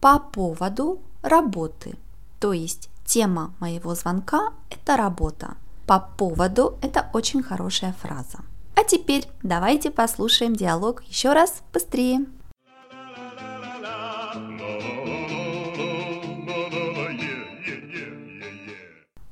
по 0.01 0.19
поводу 0.19 1.01
работы». 1.25 1.97
То 2.39 2.53
есть 2.53 2.91
тема 3.05 3.55
моего 3.59 3.95
звонка– 3.95 4.53
это 4.71 4.97
работа. 4.97 5.57
По 5.87 5.99
поводу– 5.99 6.79
это 6.83 7.11
очень 7.13 7.43
хорошая 7.43 7.93
фраза. 7.95 8.39
А 8.77 8.85
теперь 8.85 9.29
давайте 9.43 9.91
послушаем 9.91 10.55
диалог 10.55 11.03
еще 11.05 11.33
раз 11.33 11.63
быстрее. 11.73 12.27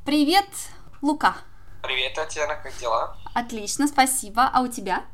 Привет, 0.05 0.47
Лука. 1.01 1.37
Привет, 1.83 2.15
Татьяна, 2.15 2.57
как 2.57 2.77
дела? 2.79 3.17
Отлично, 3.35 3.89
спасибо. 3.89 4.51
А 4.53 4.61
у 4.61 4.69
тебя? 4.69 5.05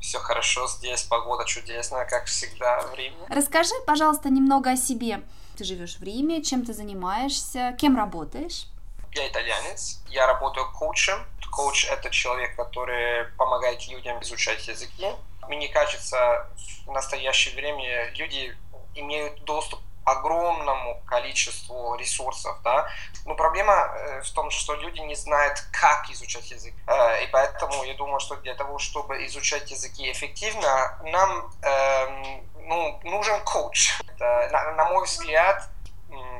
Все 0.00 0.18
хорошо, 0.18 0.66
здесь 0.66 1.02
погода 1.02 1.44
чудесная, 1.44 2.06
как 2.06 2.26
всегда 2.26 2.80
в 2.80 2.94
Риме. 2.94 3.16
Расскажи, 3.28 3.74
пожалуйста, 3.86 4.30
немного 4.30 4.70
о 4.70 4.76
себе. 4.76 5.22
Ты 5.58 5.64
живешь 5.64 5.96
в 5.96 6.02
Риме, 6.04 6.42
чем 6.42 6.64
ты 6.64 6.72
занимаешься, 6.72 7.76
кем 7.80 7.96
работаешь? 7.96 8.66
Я 9.12 9.26
итальянец, 9.26 10.00
я 10.08 10.26
работаю 10.28 10.70
коучем 10.72 11.18
Коуч– 11.50 11.86
это 11.90 12.08
человек, 12.10 12.54
который 12.54 13.24
помогает 13.36 13.88
людям 13.88 14.22
изучать 14.22 14.68
языки. 14.68 15.08
Мне 15.48 15.68
кажется, 15.68 16.46
в 16.86 16.92
настоящее 16.92 17.56
время 17.56 18.12
люди 18.12 18.56
имеют 18.94 19.42
доступ 19.42 19.80
огромному 20.10 21.02
количеству 21.06 21.94
ресурсов, 21.96 22.56
да. 22.62 22.88
Но 23.24 23.34
проблема 23.34 23.72
э, 23.72 24.22
в 24.22 24.30
том, 24.32 24.50
что 24.50 24.74
люди 24.74 25.00
не 25.00 25.14
знают, 25.14 25.58
как 25.72 26.08
изучать 26.10 26.50
язык. 26.50 26.74
Э, 26.86 27.24
и 27.24 27.26
поэтому 27.28 27.84
я 27.84 27.94
думаю, 27.94 28.20
что 28.20 28.36
для 28.36 28.54
того, 28.54 28.78
чтобы 28.78 29.24
изучать 29.26 29.70
языки 29.70 30.10
эффективно, 30.10 30.98
нам 31.04 31.50
эм, 31.62 32.46
ну, 32.66 33.00
нужен 33.04 33.40
коуч. 33.44 33.98
На, 34.18 34.84
мой 34.90 35.04
взгляд, 35.04 35.68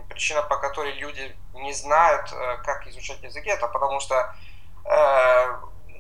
причина, 0.08 0.42
по 0.42 0.56
которой 0.56 0.92
люди 0.92 1.36
не 1.54 1.72
знают, 1.72 2.32
э, 2.32 2.56
как 2.64 2.86
изучать 2.86 3.22
языки, 3.22 3.50
это 3.50 3.68
потому 3.68 4.00
что 4.00 4.34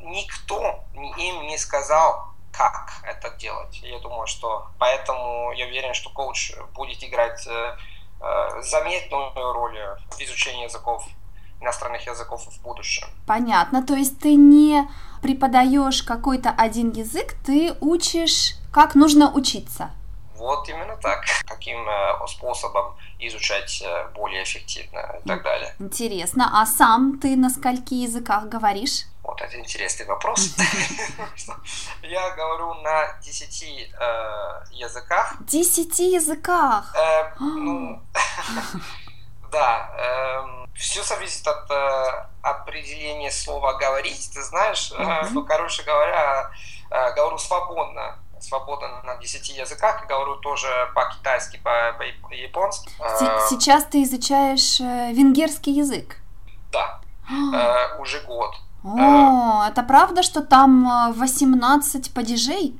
никто 0.04 0.82
им 1.18 1.42
не 1.42 1.58
сказал, 1.58 2.27
как 2.52 2.92
это 3.04 3.30
делать. 3.36 3.80
Я 3.82 3.98
думаю, 4.00 4.26
что 4.26 4.68
поэтому 4.78 5.52
я 5.52 5.66
уверен, 5.66 5.94
что 5.94 6.10
коуч 6.10 6.52
будет 6.74 7.02
играть 7.02 7.46
э, 7.46 7.76
э, 8.20 8.62
заметную 8.62 9.52
роль 9.52 9.78
в 10.10 10.20
изучении 10.20 10.64
языков 10.64 11.06
иностранных 11.60 12.06
языков 12.06 12.42
в 12.46 12.62
будущем. 12.62 13.06
Понятно, 13.26 13.84
то 13.84 13.94
есть 13.94 14.20
ты 14.20 14.34
не 14.36 14.88
преподаешь 15.22 16.02
какой-то 16.02 16.50
один 16.50 16.92
язык, 16.92 17.34
ты 17.44 17.74
учишь, 17.80 18.54
как 18.72 18.94
нужно 18.94 19.32
учиться. 19.32 19.90
Вот 20.36 20.68
именно 20.68 20.96
так. 20.96 21.24
Каким 21.46 21.84
способом 22.28 22.96
изучать 23.18 23.82
э, 23.84 24.08
более 24.14 24.44
эффективно 24.44 25.16
и 25.22 25.26
так 25.26 25.42
далее. 25.42 25.74
Интересно. 25.78 26.60
А 26.60 26.66
сам 26.66 27.18
ты 27.18 27.36
на 27.36 27.50
скольки 27.50 27.94
языках 27.94 28.48
говоришь? 28.48 29.04
Вот 29.28 29.42
это 29.42 29.58
интересный 29.58 30.06
вопрос. 30.06 30.56
Я 32.02 32.30
говорю 32.30 32.72
на 32.80 33.12
десяти 33.20 33.92
э, 33.92 34.64
языках. 34.70 35.34
Десяти 35.40 36.12
языках? 36.14 36.96
Э, 36.96 37.34
ну, 37.38 38.02
да. 39.52 39.90
Эм, 39.98 40.66
Все 40.74 41.02
зависит 41.02 41.46
от 41.46 41.70
определения 42.40 43.30
слова 43.30 43.74
«говорить». 43.74 44.30
Ты 44.32 44.42
знаешь, 44.42 44.94
короче 45.46 45.82
говоря, 45.82 46.50
говорю 47.14 47.36
свободно 47.36 48.16
свободно 48.40 49.02
на 49.02 49.16
10 49.16 49.48
языках, 49.48 50.06
говорю 50.06 50.36
тоже 50.36 50.68
по-китайски, 50.94 51.60
по-японски. 51.62 52.88
А, 53.00 53.40
сейчас 53.48 53.84
ты 53.84 54.04
изучаешь 54.04 54.80
э, 54.80 55.12
венгерский 55.12 55.72
язык? 55.72 56.18
Да, 56.70 57.00
э, 57.28 58.00
уже 58.00 58.20
год. 58.20 58.54
О, 58.84 59.66
это 59.68 59.82
правда, 59.82 60.22
что 60.22 60.42
там 60.42 61.12
18 61.12 62.08
э, 62.08 62.12
падежей? 62.12 62.78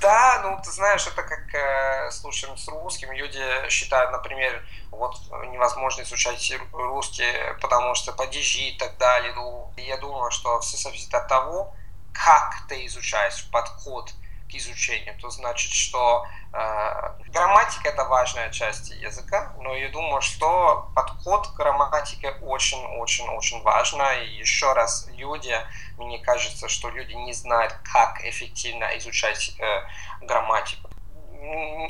Да, 0.00 0.40
ну 0.42 0.58
ты 0.62 0.70
знаешь, 0.70 1.06
это 1.06 1.22
как 1.22 1.54
э, 1.54 2.10
слушаем 2.10 2.56
с 2.56 2.66
русским. 2.68 3.12
Люди 3.12 3.40
считают, 3.68 4.10
например, 4.12 4.64
вот 4.90 5.16
невозможно 5.52 6.02
изучать 6.02 6.52
русский, 6.72 7.32
потому 7.60 7.94
что 7.94 8.12
падежи 8.12 8.70
и 8.70 8.78
так 8.78 8.96
далее. 8.98 9.32
Ну, 9.34 9.70
я 9.76 9.98
думаю, 9.98 10.30
что 10.30 10.58
все 10.60 10.76
зависит 10.76 11.14
от 11.14 11.28
того, 11.28 11.74
как 12.12 12.66
ты 12.68 12.86
изучаешь 12.86 13.48
подход 13.52 14.12
к 14.50 14.54
изучению, 14.54 15.14
то 15.20 15.30
значит, 15.30 15.72
что 15.72 16.26
э, 16.52 17.28
грамматика 17.28 17.88
это 17.88 18.04
важная 18.04 18.50
часть 18.50 18.90
языка, 18.90 19.54
но 19.58 19.74
я 19.74 19.88
думаю, 19.90 20.20
что 20.20 20.90
подход 20.94 21.48
к 21.48 21.54
грамматике 21.54 22.30
очень-очень-очень 22.42 23.62
важно. 23.62 24.02
И 24.22 24.36
еще 24.36 24.72
раз, 24.72 25.08
люди, 25.12 25.54
мне 25.98 26.18
кажется, 26.18 26.68
что 26.68 26.88
люди 26.90 27.12
не 27.12 27.32
знают, 27.32 27.74
как 27.84 28.24
эффективно 28.24 28.84
изучать 28.98 29.54
э, 29.58 29.82
грамматику. 30.22 30.88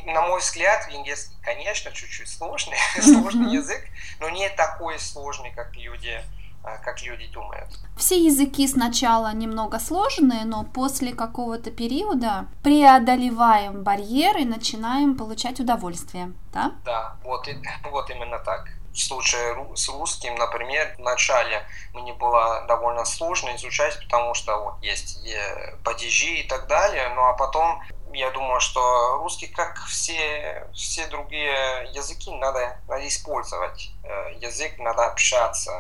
На 0.05 0.23
мой 0.23 0.41
взгляд, 0.41 0.87
венгерский, 0.89 1.37
конечно, 1.43 1.91
чуть-чуть 1.91 2.29
сложный, 2.29 2.77
сложный 3.01 3.55
язык, 3.55 3.83
но 4.21 4.29
не 4.29 4.49
такой 4.51 4.99
сложный, 4.99 5.53
как 5.53 5.75
люди 5.75 6.23
как 6.63 7.03
люди 7.03 7.27
думают. 7.29 7.69
Все 7.97 8.23
языки 8.23 8.67
сначала 8.69 9.33
немного 9.33 9.79
сложные, 9.79 10.45
но 10.45 10.65
после 10.65 11.15
какого-то 11.15 11.71
периода 11.71 12.47
преодолеваем 12.63 13.83
барьеры 13.83 14.43
и 14.43 14.45
начинаем 14.45 15.17
получать 15.17 15.61
удовольствие, 15.61 16.33
да? 16.53 16.73
Да, 16.85 17.17
вот, 17.25 17.49
вот 17.91 18.11
именно 18.11 18.39
так. 18.39 18.69
В 18.93 19.01
случае 19.01 19.77
с 19.77 19.89
русским, 19.89 20.35
например, 20.35 20.95
в 20.97 21.01
начале 21.01 21.63
мне 21.95 22.13
было 22.15 22.65
довольно 22.67 23.05
сложно 23.05 23.55
изучать, 23.55 23.97
потому 24.03 24.35
что 24.35 24.57
вот 24.57 24.83
есть 24.83 25.25
падежи 25.85 26.41
и 26.41 26.49
так 26.49 26.67
далее, 26.67 27.09
ну 27.15 27.23
а 27.23 27.35
потом 27.35 27.81
я 28.13 28.31
думаю, 28.31 28.61
что 28.61 29.19
русский, 29.19 29.47
как 29.47 29.79
все, 29.87 30.67
все 30.75 31.07
другие 31.07 31.89
языки, 31.93 32.31
надо, 32.35 32.79
надо 32.89 33.07
использовать. 33.07 33.91
Э, 34.05 34.35
язык, 34.41 34.79
надо 34.79 35.07
общаться 35.07 35.73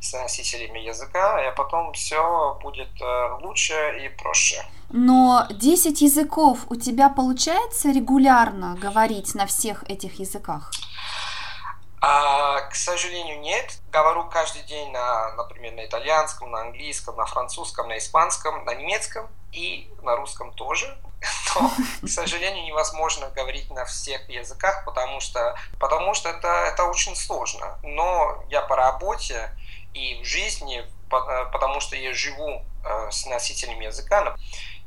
с 0.00 0.12
носителями 0.12 0.78
языка, 0.78 1.48
и 1.48 1.54
потом 1.54 1.92
все 1.92 2.58
будет 2.62 2.90
э, 3.00 3.38
лучше 3.42 3.74
и 4.04 4.08
проще. 4.08 4.64
Но 4.90 5.46
10 5.50 6.00
языков 6.00 6.60
у 6.70 6.76
тебя 6.76 7.08
получается 7.08 7.90
регулярно 7.90 8.74
говорить 8.76 9.34
на 9.34 9.46
всех 9.46 9.84
этих 9.88 10.18
языках? 10.18 10.70
А, 12.00 12.60
к 12.60 12.74
сожалению, 12.74 13.40
нет. 13.40 13.80
Говорю 13.90 14.24
каждый 14.28 14.62
день, 14.62 14.90
на, 14.92 15.32
например, 15.34 15.74
на 15.74 15.84
итальянском, 15.84 16.50
на 16.50 16.60
английском, 16.60 17.16
на 17.16 17.26
французском, 17.26 17.88
на 17.88 17.98
испанском, 17.98 18.64
на 18.64 18.74
немецком 18.74 19.28
и 19.52 19.90
на 20.02 20.16
русском 20.16 20.52
тоже. 20.52 20.96
Но, 21.54 21.70
к 22.02 22.08
сожалению, 22.08 22.64
невозможно 22.64 23.28
говорить 23.30 23.70
на 23.70 23.84
всех 23.84 24.28
языках, 24.28 24.84
потому 24.84 25.20
что, 25.20 25.56
потому 25.78 26.14
что 26.14 26.28
это, 26.28 26.48
это 26.48 26.84
очень 26.84 27.16
сложно. 27.16 27.78
Но 27.82 28.44
я 28.48 28.62
по 28.62 28.76
работе 28.76 29.50
и 29.94 30.20
в 30.22 30.24
жизни, 30.24 30.84
потому 31.08 31.80
что 31.80 31.96
я 31.96 32.12
живу 32.12 32.64
э, 32.84 33.10
с 33.10 33.26
носителями 33.26 33.86
языка, 33.86 34.36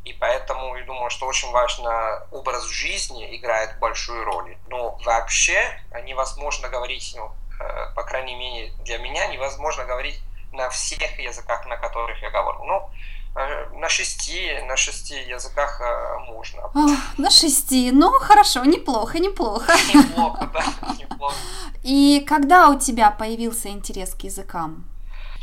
и 0.06 0.13
поэтому 0.13 0.76
я 0.76 0.86
думаю, 0.86 1.10
что 1.10 1.28
очень 1.28 1.52
важно, 1.52 2.26
образ 2.32 2.65
жизни 2.67 3.36
играет 3.38 3.78
большую 3.80 4.24
роль. 4.24 4.58
Но 4.67 4.98
вообще 5.04 5.80
невозможно 6.04 6.70
говорить, 6.70 7.13
ну, 7.15 7.32
э, 7.60 7.94
по 7.96 8.04
крайней 8.04 8.36
мере 8.36 8.72
для 8.84 8.98
меня, 8.98 9.28
невозможно 9.28 9.86
говорить 9.86 10.20
на 10.52 10.70
всех 10.70 11.20
языках, 11.20 11.65
на 11.65 11.78
которых 11.78 12.22
я 12.22 12.30
говорю. 12.32 12.63
Ну, 12.63 12.89
э, 12.89 13.11
на 13.36 13.89
шести, 13.89 14.60
на 14.67 14.76
шести 14.76 15.15
языках 15.15 15.82
э, 15.82 16.17
можно. 16.32 16.63
О, 16.74 16.98
на 17.17 17.30
шести, 17.30 17.91
ну 17.91 18.12
хорошо, 18.20 18.65
неплохо, 18.65 19.20
неплохо. 19.20 19.72
Неплохо, 19.94 20.50
да, 20.54 20.63
неплохо. 21.00 21.36
И 21.84 22.26
когда 22.28 22.70
у 22.70 22.80
тебя 22.80 23.12
появился 23.12 23.70
интерес 23.70 24.13
к 24.13 24.22
языкам? 24.22 24.86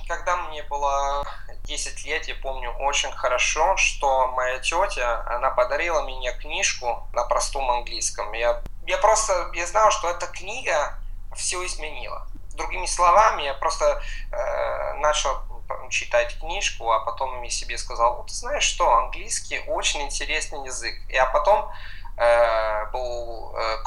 Когда 0.07 0.37
мне 0.37 0.63
было 0.65 1.25
10 1.69 2.07
лет 2.07 2.27
я 2.29 2.35
помню 2.37 2.71
очень 2.79 3.13
хорошо, 3.13 3.77
что 3.77 4.29
моя 4.29 4.59
тетя, 4.59 5.23
она 5.27 5.51
подарила 5.51 6.03
мне 6.03 6.33
книжку 6.33 7.09
на 7.13 7.25
простом 7.25 7.71
английском. 7.71 8.33
Я, 8.33 8.63
я 8.87 8.97
просто, 8.99 9.51
я 9.55 9.67
знал, 9.67 9.91
что 9.91 10.09
эта 10.11 10.27
книга 10.27 10.99
все 11.37 11.65
изменила. 11.67 12.27
Другими 12.55 12.87
словами, 12.87 13.43
я 13.43 13.55
просто 13.55 14.03
э, 14.33 14.95
начал 14.95 15.43
читать 15.91 16.39
книжку, 16.39 16.91
а 16.93 17.01
потом 17.01 17.43
я 17.43 17.51
себе 17.51 17.79
сказал, 17.79 18.17
вот 18.17 18.31
знаешь 18.31 18.65
что, 18.65 18.93
английский 18.95 19.61
очень 19.67 20.03
интересный 20.03 20.65
язык. 20.65 20.95
И 21.09 21.17
а 21.17 21.27
потом 21.27 21.71
э, 22.17 22.91
был 22.93 23.55
э, 23.57 23.83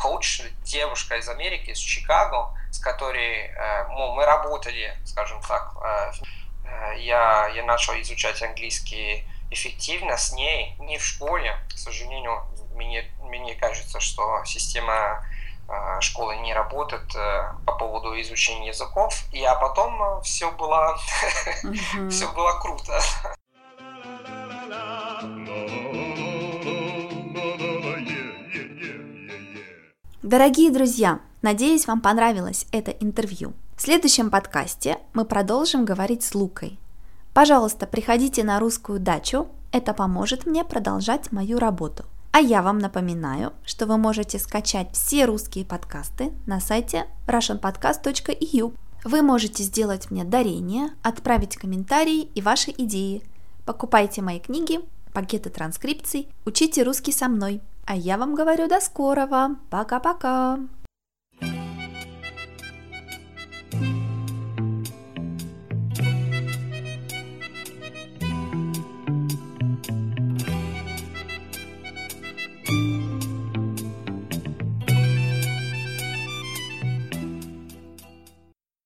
девушка 0.64 1.18
из 1.18 1.30
Америки, 1.30 1.72
из 1.72 1.80
Чикаго, 1.80 2.54
с 2.72 2.80
которой 2.80 3.48
э, 3.48 3.88
мы 3.90 4.26
работали, 4.26 4.98
скажем 5.06 5.42
так, 5.42 5.74
э, 5.84 6.12
Э, 6.72 6.94
я, 6.98 7.48
я 7.54 7.64
начал 7.64 7.94
изучать 8.02 8.42
английский 8.42 9.28
эффективно 9.50 10.18
с 10.18 10.32
ней, 10.32 10.76
не 10.80 10.98
в 10.98 11.06
школе. 11.06 11.58
К 11.70 11.78
сожалению, 11.78 12.46
мне, 12.74 13.06
мне 13.22 13.56
кажется, 13.56 14.00
что 14.00 14.44
система 14.46 15.26
школы 16.02 16.38
не 16.38 16.54
работает 16.54 17.16
э, 17.16 17.54
по 17.66 17.74
поводу 17.74 18.20
изучения 18.22 18.70
языков. 18.70 19.14
И 19.32 19.44
а 19.44 19.56
потом 19.56 20.22
все 20.22 20.52
было, 20.52 20.98
все 22.10 22.32
было 22.34 22.60
круто. 22.60 23.00
Дорогие 30.24 30.72
друзья, 30.72 31.20
надеюсь, 31.42 31.88
вам 31.88 32.00
понравилось 32.00 32.66
это 32.72 32.92
интервью. 32.92 33.54
В 33.76 33.82
следующем 33.82 34.30
подкасте 34.30 35.00
мы 35.14 35.26
продолжим 35.26 35.86
говорить 35.86 36.24
с 36.24 36.36
Лукой. 36.36 36.80
Пожалуйста, 37.34 37.88
приходите 37.88 38.44
на 38.44 38.60
русскую 38.60 39.00
дачу, 39.00 39.48
это 39.72 39.94
поможет 39.94 40.46
мне 40.46 40.64
продолжать 40.64 41.32
мою 41.32 41.60
работу. 41.60 42.06
А 42.32 42.40
я 42.40 42.62
вам 42.62 42.80
напоминаю, 42.80 43.52
что 43.66 43.86
вы 43.86 43.98
можете 43.98 44.40
скачать 44.40 44.94
все 44.94 45.26
русские 45.26 45.66
подкасты 45.66 46.32
на 46.46 46.62
сайте 46.62 47.08
russianpodcast.eu. 47.28 48.74
Вы 49.04 49.22
можете 49.22 49.64
сделать 49.64 50.12
мне 50.12 50.24
дарение, 50.24 50.92
отправить 51.02 51.58
комментарии 51.58 52.30
и 52.34 52.42
ваши 52.42 52.72
идеи. 52.72 53.24
Покупайте 53.66 54.22
мои 54.22 54.40
книги, 54.40 54.80
пакеты 55.14 55.50
транскрипций, 55.50 56.30
учите 56.46 56.84
русский 56.84 57.12
со 57.12 57.28
мной. 57.28 57.62
А 57.86 57.96
я 57.96 58.18
вам 58.18 58.36
говорю 58.36 58.70
до 58.70 58.80
скорого. 58.80 59.58
Пока-пока. 59.70 60.60